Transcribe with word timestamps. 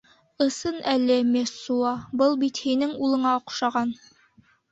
Ысын 0.43 0.77
әле, 0.93 1.17
Мессуа, 1.33 1.91
был 2.21 2.35
бит 2.45 2.63
һинең 2.69 2.97
улыңа 3.09 3.37
оҡшаған. 3.43 3.93